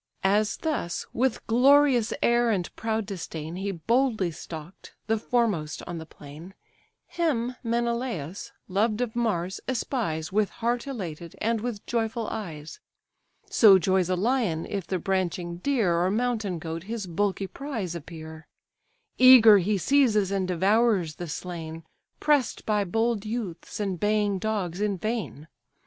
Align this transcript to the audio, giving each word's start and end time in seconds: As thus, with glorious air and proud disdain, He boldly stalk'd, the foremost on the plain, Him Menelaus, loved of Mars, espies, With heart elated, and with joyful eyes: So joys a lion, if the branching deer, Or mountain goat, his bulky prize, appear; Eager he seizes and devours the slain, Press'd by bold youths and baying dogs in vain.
As 0.23 0.57
thus, 0.57 1.05
with 1.13 1.45
glorious 1.45 2.11
air 2.23 2.49
and 2.49 2.75
proud 2.75 3.05
disdain, 3.05 3.55
He 3.57 3.69
boldly 3.71 4.31
stalk'd, 4.31 4.93
the 5.05 5.19
foremost 5.19 5.83
on 5.85 5.99
the 5.99 6.07
plain, 6.07 6.55
Him 7.05 7.55
Menelaus, 7.61 8.51
loved 8.67 8.99
of 9.01 9.15
Mars, 9.15 9.59
espies, 9.67 10.31
With 10.31 10.49
heart 10.49 10.87
elated, 10.87 11.35
and 11.39 11.61
with 11.61 11.85
joyful 11.85 12.25
eyes: 12.29 12.79
So 13.47 13.77
joys 13.77 14.09
a 14.09 14.15
lion, 14.15 14.65
if 14.65 14.87
the 14.87 14.97
branching 14.97 15.57
deer, 15.57 15.95
Or 16.03 16.09
mountain 16.09 16.57
goat, 16.57 16.81
his 16.85 17.05
bulky 17.05 17.45
prize, 17.45 17.93
appear; 17.93 18.47
Eager 19.19 19.59
he 19.59 19.77
seizes 19.77 20.31
and 20.31 20.47
devours 20.47 21.17
the 21.17 21.27
slain, 21.27 21.83
Press'd 22.19 22.65
by 22.65 22.83
bold 22.85 23.23
youths 23.23 23.79
and 23.79 23.99
baying 23.99 24.39
dogs 24.39 24.81
in 24.81 24.97
vain. 24.97 25.47